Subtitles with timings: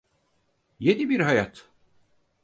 [0.79, 1.69] Yeni bir hayat.